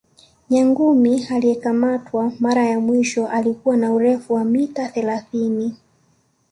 nyangumi 0.49 1.25
aliyekamatwa 1.29 2.31
mara 2.39 2.65
ya 2.65 2.79
mwisho 2.79 3.27
alikuwa 3.27 3.77
na 3.77 3.93
urefu 3.93 4.33
wa 4.33 4.43
mita 4.45 4.87
thelathini 4.87 5.77